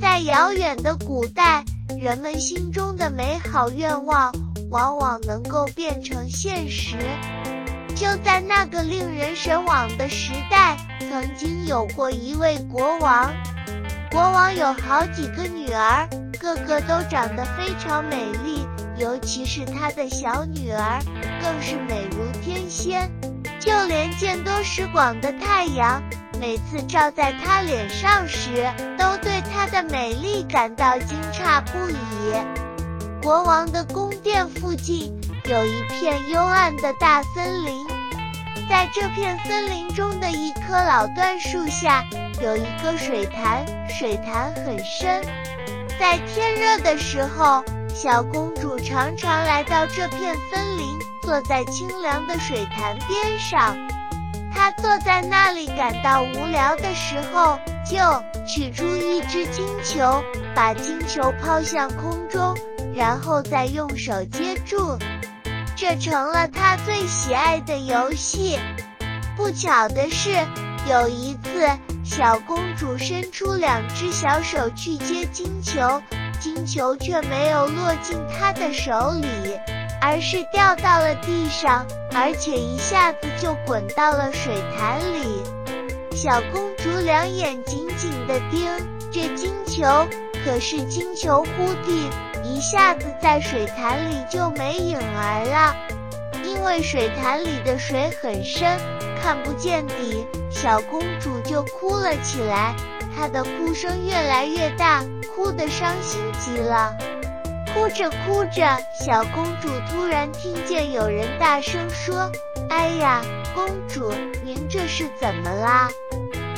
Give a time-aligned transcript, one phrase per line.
[0.00, 1.64] 在遥远的古代，
[2.00, 4.32] 人们心中的美好愿望
[4.70, 6.96] 往往能够变成现实。
[7.96, 13.32] 就在那个令人神往的时代，曾经有过一位国王。
[14.10, 16.08] 国王有好几个女儿，
[16.38, 18.64] 个个都长得非常美丽，
[18.98, 21.00] 尤其是他的小女儿，
[21.42, 23.10] 更是美如天仙。
[23.58, 26.00] 就连见多识广的太阳，
[26.40, 31.96] 每次照在她脸上时，都对她的美丽感到惊诧不已。
[33.22, 35.12] 国王的宫殿附近
[35.44, 37.86] 有一片幽暗的大森林，
[38.68, 42.04] 在这片森林中的一棵老椴树下，
[42.40, 45.22] 有一个水潭，水潭很深。
[45.98, 50.98] 在天热的时候，小公主常常来到这片森林。
[51.20, 53.76] 坐在清凉的水潭边上，
[54.58, 57.56] 他坐在那里感到无聊的时候，
[57.88, 57.96] 就
[58.44, 60.20] 取出一只金球，
[60.52, 62.56] 把金球抛向空中，
[62.92, 64.98] 然后再用手接住，
[65.76, 68.58] 这成了他最喜爱的游戏。
[69.36, 70.30] 不巧的是，
[70.90, 71.68] 有一次，
[72.04, 76.02] 小公主伸出两只小手去接金球，
[76.40, 79.77] 金球却没有落进她的手里。
[80.00, 85.42] 而是掉到了地上，而且一下子就滚到了水潭里。
[86.14, 88.66] 小公主两眼紧紧地盯
[89.12, 89.84] 着金球，
[90.44, 92.10] 可是金球忽地
[92.42, 95.76] 一下子在水潭里就没影儿了，
[96.44, 98.78] 因为水潭里的水很深，
[99.22, 100.26] 看不见底。
[100.50, 102.74] 小公主就哭了起来，
[103.14, 105.04] 她的哭声越来越大，
[105.34, 106.96] 哭得伤心极了。
[107.74, 112.30] 哭着哭着，小公主突然听见有人大声说
[112.70, 113.22] ：“哎呀，
[113.54, 114.12] 公主，
[114.44, 115.88] 您这是怎么啦？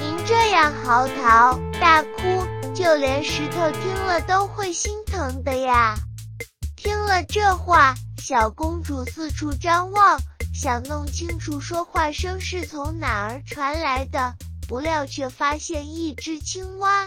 [0.00, 5.96] 您这样嚎啕大哭，就连石头听了都会心疼的呀！”
[6.76, 10.20] 听了这话，小公主四处张望，
[10.54, 14.34] 想弄清楚说话声是从哪儿传来的，
[14.68, 17.06] 不料却发现一只青蛙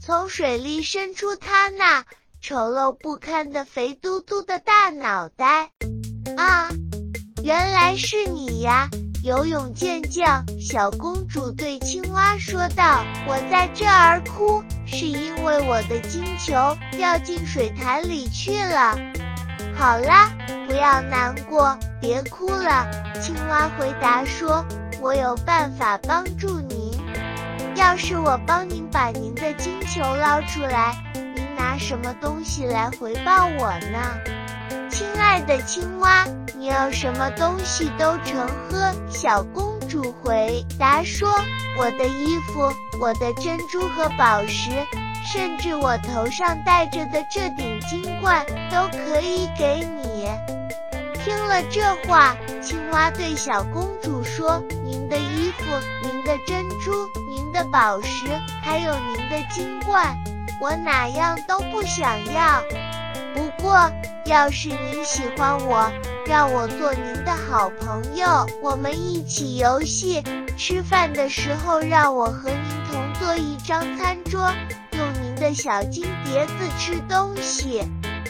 [0.00, 2.04] 从水里伸出它那。
[2.40, 5.70] 丑陋不堪的肥嘟嘟的大脑袋，
[6.36, 6.68] 啊，
[7.42, 8.88] 原来是你呀！
[9.24, 16.54] 游泳健将小公主对青蛙说道：“我在这儿哭，是因为我的金球
[16.92, 18.96] 掉进水潭里去了。”
[19.76, 20.30] 好啦，
[20.68, 22.86] 不要难过，别哭了。
[23.20, 24.64] 青蛙回答说
[25.02, 26.92] ：“我有办法帮助您，
[27.74, 30.94] 要是我帮您把您的金球捞出来。”
[31.56, 34.18] 拿什么东西来回报我呢？
[34.90, 38.46] 亲爱的青蛙，你要什么东西都成。
[38.70, 41.28] 呵，小公主回答说
[41.78, 44.70] ：“我的衣服，我的珍珠和宝石，
[45.24, 50.28] 甚至我头上戴着的这顶金冠，都可以给你。”
[51.24, 55.64] 听了这话，青蛙对小公主说：“您的衣服，
[56.02, 56.92] 您的珍珠，
[57.28, 58.26] 您的宝石，
[58.62, 60.16] 还有您的金冠。”
[60.60, 62.62] 我哪样都不想要，
[63.34, 63.90] 不过
[64.24, 65.90] 要是您喜欢我，
[66.26, 70.22] 让我做您的好朋友，我们一起游戏，
[70.56, 74.52] 吃饭的时候让我和您同坐一张餐桌，
[74.92, 77.82] 用您的小金碟子吃东西，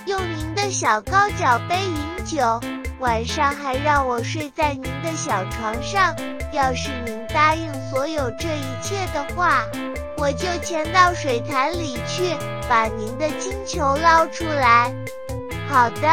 [0.07, 2.61] 用您的小高脚杯饮酒，
[2.99, 6.15] 晚上还让我睡在您的小床上。
[6.53, 9.63] 要是您答应所有这一切的话。
[10.17, 12.35] 我就潜到水潭里去，
[12.69, 14.95] 把您的金球捞出来。
[15.69, 16.09] 好的，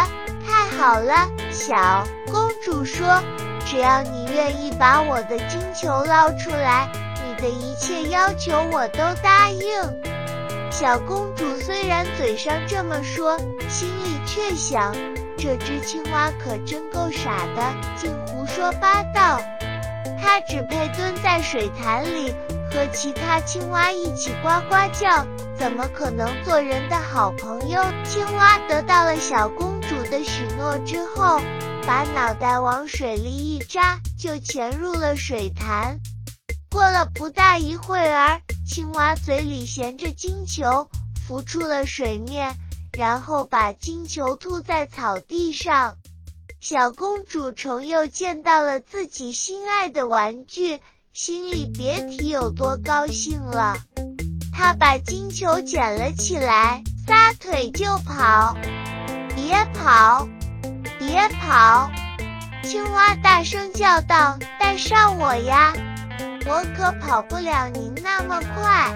[0.45, 3.21] 太好了，小公主说
[3.65, 6.89] ：“只要你愿意把我的金球捞出来，
[7.25, 9.61] 你的一切要求我都答应。”
[10.69, 13.37] 小公主虽然嘴上这么说，
[13.69, 14.93] 心里却想：
[15.37, 17.63] 这只青蛙可真够傻的，
[17.95, 19.39] 竟胡说八道。
[20.21, 22.33] 它只配蹲在水潭里。
[22.73, 25.23] 和其他青蛙一起呱呱叫，
[25.56, 27.80] 怎么可能做人的好朋友？
[28.03, 31.39] 青蛙得到了小公主的许诺之后，
[31.86, 36.00] 把脑袋往水里一扎，就潜入了水潭。
[36.71, 40.89] 过了不大一会儿，青蛙嘴里衔着金球
[41.27, 42.56] 浮出了水面，
[42.97, 45.95] 然后把金球吐在草地上。
[46.59, 50.80] 小公主重又见到了自己心爱的玩具。
[51.13, 53.77] 心里别提有多高兴了，
[54.51, 58.57] 他把金球捡了起来，撒腿就跑。
[59.36, 60.27] 别跑，
[60.98, 61.92] 别跑！
[62.63, 65.71] 青蛙大声叫道：“带上我呀，
[66.48, 68.92] 我可跑不了您那么快。”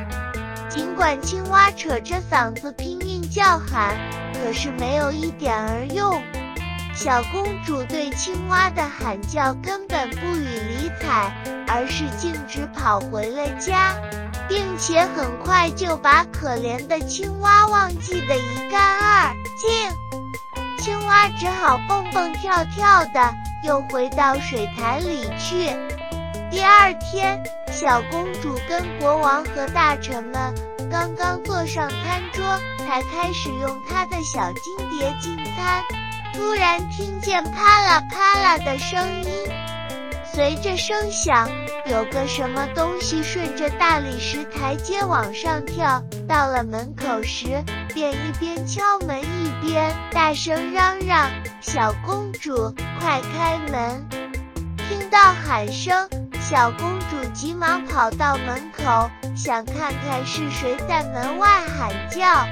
[0.72, 3.96] 尽管青蛙扯着嗓子拼命叫喊，
[4.34, 6.20] 可是没有一点儿用。
[6.96, 11.32] 小公主对青蛙的喊叫根本不予理睬，
[11.78, 13.94] 而是径直跑回了家，
[14.50, 19.70] 并且很快就把可怜的青蛙忘记得一干二净。
[20.80, 23.32] 青蛙只好蹦蹦跳跳的
[23.64, 25.70] 又回到水潭里去。
[26.50, 27.40] 第二天，
[27.72, 30.56] 小公主跟国王和大臣们
[30.90, 32.44] 刚刚坐上餐桌，
[32.80, 35.84] 才开始用她的小金碟进餐。
[36.34, 39.32] 突然听见啪啦啪啦的声音，
[40.38, 41.50] 随着声响，
[41.88, 46.00] 有个什么东西顺着大理石台阶往上跳。
[46.28, 51.28] 到了门口时，便一边敲门一边大声嚷嚷
[51.60, 54.08] ：“小公主，快开门！”
[54.88, 56.08] 听到喊声，
[56.40, 62.46] 小公主急忙跑到门口，想看看是谁在门外喊叫。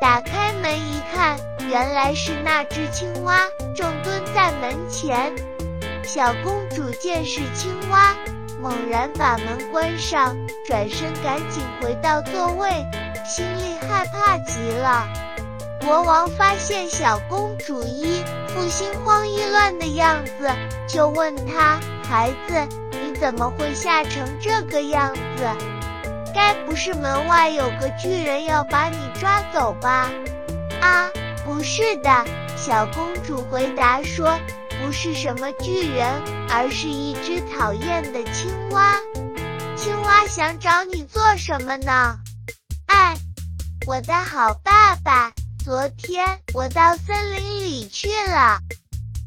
[0.00, 1.36] 打开门一看，
[1.68, 3.40] 原来是那只青蛙
[3.74, 5.34] 正蹲在门前。
[6.08, 8.16] 小公主见是青蛙，
[8.58, 10.34] 猛然把门关上，
[10.64, 12.70] 转身赶紧回到座位，
[13.26, 15.06] 心里害怕极了。
[15.84, 20.50] 国王发现小公主一副心慌意乱的样子，
[20.88, 21.78] 就问她
[22.08, 25.46] ：“孩子，你怎么会吓成这个样子？”
[26.34, 30.10] 该不是门外有个巨人要把你抓走吧？
[30.80, 31.10] 啊，
[31.44, 32.24] 不是的，
[32.56, 34.38] 小公主回答说，
[34.80, 38.96] 不是什么巨人，而是一只讨厌的青蛙。
[39.76, 42.18] 青蛙想找你做什么呢？
[42.86, 43.16] 哎，
[43.86, 45.32] 我的好爸爸，
[45.64, 48.60] 昨天我到森林里去了，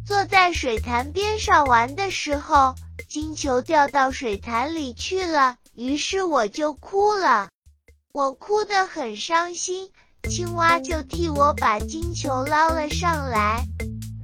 [0.06, 2.76] 坐在水潭边上玩的时候，
[3.08, 5.58] 金球掉到水潭里去了。
[5.76, 7.50] 于是我就哭了，
[8.14, 9.90] 我哭得很伤心。
[10.30, 13.64] 青蛙就替我把金球捞了上来，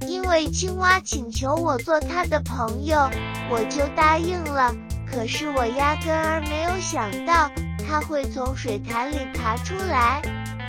[0.08, 3.10] 因为青蛙请求我做它的朋友，
[3.50, 4.74] 我就答应了。
[5.10, 7.50] 可是我压根儿没有想到
[7.86, 10.22] 它会从水潭里爬出来，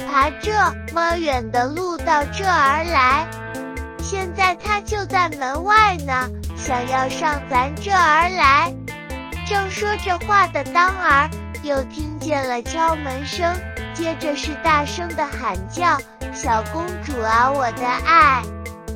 [0.07, 0.51] 爬这
[0.93, 3.25] 么远的路到这儿来。
[4.01, 8.73] 现在它就在门外呢，想要上咱这儿来。
[9.47, 11.29] 正说着话的当儿，
[11.63, 13.55] 又听见了敲门声，
[13.93, 15.97] 接着是大声的喊叫
[16.33, 18.43] ：“小公主啊，我的爱，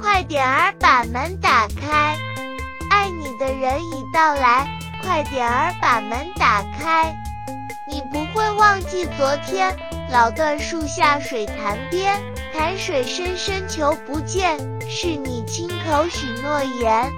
[0.04, 2.18] 快点儿把门打开！
[2.90, 4.68] 爱你的人已到来，
[5.02, 7.16] 快点儿把门打开！
[7.88, 9.74] 你不会忘记昨天
[10.12, 12.22] 老椴树下水潭边，
[12.54, 14.58] 潭水深深求不见，
[14.90, 17.10] 是你亲口许诺言。”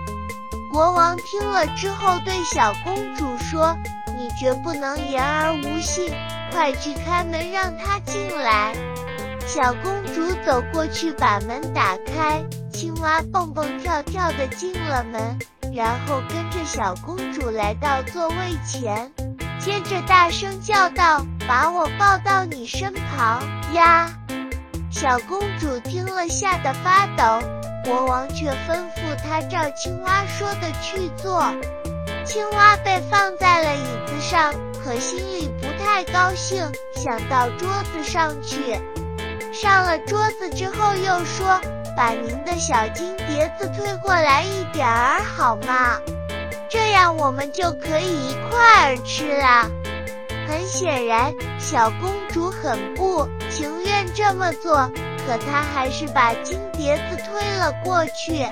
[0.72, 3.76] 国王听了之后，对小公主说
[4.16, 6.14] ：“你绝不能言而无信，
[6.52, 8.76] 快去开门，让他进来。”
[9.48, 12.44] 小公主走过去，把门打开，
[12.76, 15.40] 青蛙蹦蹦跳跳的进了门，
[15.74, 18.36] 然后跟着小公主来到座位
[18.68, 19.10] 前，
[19.58, 23.42] 接着大声叫道：“把我抱到你身旁
[23.74, 24.10] 呀！”
[24.92, 27.40] 小公主听了，吓得发抖。
[27.86, 31.46] 国王却吩咐他照青蛙说的去做。
[32.26, 38.78] 青蛙被放在了椅子上，可心里不太高兴，想到桌子上去。
[39.54, 41.62] 上了桌子之后，又说
[41.96, 46.00] ：“把您的小金碟子推过来一点儿好吗？
[46.70, 49.70] 这样我们就可以一块儿吃了。”
[50.48, 54.92] 很显然，小公主很不情愿这么做。
[55.26, 58.46] 可她还是把金碟子推了过去。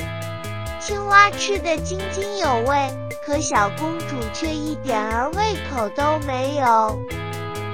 [0.80, 2.92] 青蛙吃得津津有味，
[3.24, 7.00] 可小公主却一点儿胃口都没有。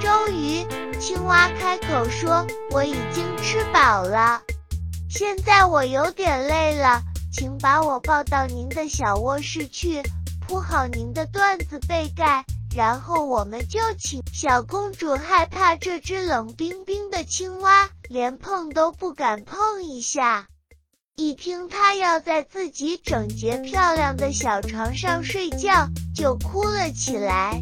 [0.00, 0.66] 终于，
[0.98, 4.42] 青蛙开口说：“我已经吃饱了，
[5.10, 7.02] 现在我有点累了，
[7.32, 10.00] 请把我抱到您的小卧室去，
[10.46, 20.46] 铺好您的缎子被盖。”然后我们就请小公主害怕这只冷冰冰的青蛙，连碰都不敢碰一下。
[21.16, 27.60] 一听她要在自己整洁漂亮的小床上睡觉，就哭了起来。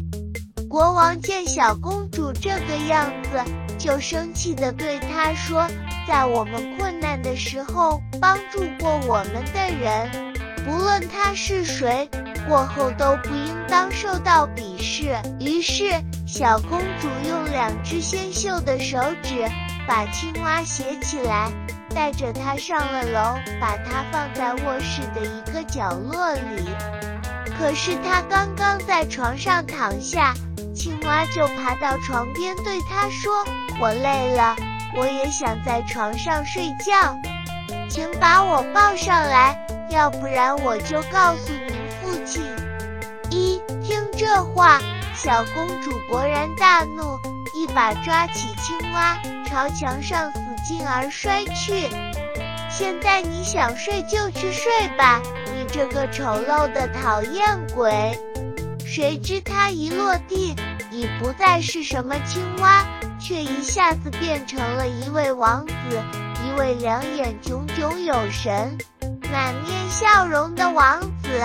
[0.69, 3.43] 国王见小公主这个样子，
[3.79, 5.65] 就生气地对他说
[6.07, 10.33] ：“在我们困难的时候帮助过我们的人，
[10.65, 12.07] 不论他是谁。”
[12.47, 15.15] 过后都不应当受到鄙视。
[15.39, 15.91] 于是，
[16.25, 19.47] 小公主用两只纤秀的手指
[19.87, 21.51] 把青蛙写起来，
[21.93, 26.67] 带着它上了楼，把它放在卧室的一个角落里。
[27.57, 30.33] 可是他刚刚在床上躺下，
[30.73, 33.45] 青蛙就爬到床边对他说
[33.79, 34.55] ：“我累了，
[34.93, 37.17] 我也想在床上睡觉，
[37.89, 39.57] 请把我抱上来，
[39.89, 42.43] 要不然我就告诉您父亲。”
[43.31, 44.79] 一听这话，
[45.15, 47.17] 小公主勃然大怒，
[47.55, 51.87] 一把抓起青蛙，朝墙上死劲儿摔去。
[52.69, 55.21] 现在你想睡就去睡吧。
[55.55, 58.17] 你这个丑陋的讨厌鬼，
[58.85, 60.55] 谁知他一落地，
[60.91, 62.85] 已不再是什么青蛙，
[63.19, 65.73] 却一下子变成了一位王子，
[66.45, 68.77] 一位两眼炯炯有神、
[69.31, 71.41] 满面笑容的王子。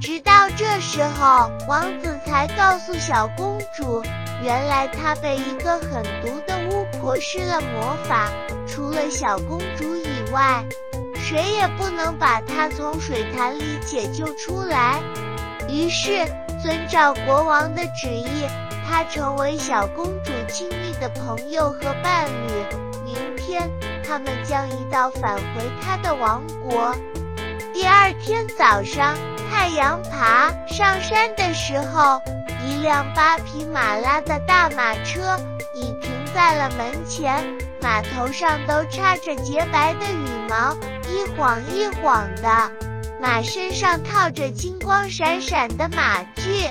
[0.00, 4.02] 直到这时候，王子才告诉小公主，
[4.42, 8.28] 原来他被一个狠毒的巫婆施了魔法，
[8.66, 10.64] 除了小公主以外。
[11.14, 14.98] 谁也不能把他从水潭里解救出来。
[15.68, 16.24] 于是，
[16.62, 18.46] 遵照国王的旨意，
[18.98, 22.66] 他成为小公主亲密的朋友和伴侣。
[23.04, 23.70] 明天，
[24.04, 26.92] 他们将一道返回她的王国。
[27.72, 29.16] 第二天早上，
[29.48, 32.20] 太阳爬上山的时候，
[32.66, 35.38] 一辆八匹马拉的大马车
[35.76, 40.76] 已停在了门前，马头上都插着洁白的羽毛。
[41.08, 42.72] 一晃一晃的，
[43.20, 46.68] 马身上套着金光闪闪的马具，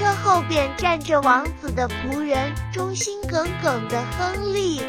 [0.00, 4.80] 车后边站着王子的仆人，忠心耿耿的亨利。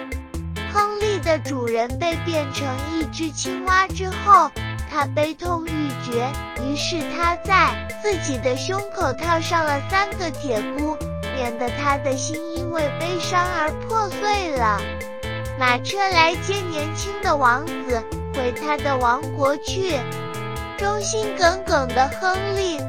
[0.73, 4.49] 亨利的主人被变成一只青蛙之后，
[4.89, 6.31] 他悲痛欲绝，
[6.63, 10.97] 于是他在自己的胸口套上了三个铁箍，
[11.35, 14.79] 免得他的心因为悲伤而破碎了。
[15.59, 18.01] 马车来接年轻的王子。
[18.33, 19.99] 回他的王国去。
[20.77, 22.79] 忠心耿耿的亨利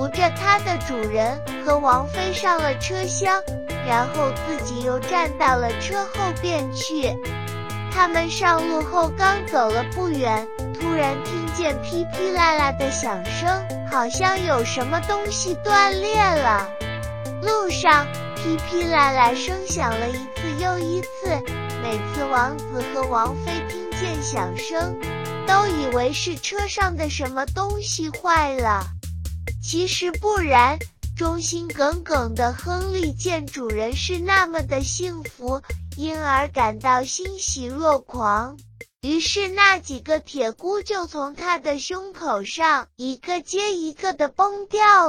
[0.00, 3.38] 扶着它的主人和王妃上了车厢，
[3.86, 7.14] 然后自己又站到了车后边去。
[7.92, 16.66] 他们上路后刚走了不远，突然听见噼噼啦啦的响声，好像有什么东西断裂了。
[17.42, 21.28] 路上噼噼啦啦声响了一次又一次，
[21.82, 23.78] 每次王子和王妃听。
[24.00, 24.98] 见响声，
[25.46, 28.82] 都以为是车上的什么东西坏了。
[29.70, 30.80] 其实不然，
[31.16, 35.62] 忠心耿耿的亨利见主人是那么的幸福，
[35.96, 38.58] 因而感到欣喜若狂。
[39.00, 45.08] 于是那几个铁箍就从他的胸口上一个接一个的崩掉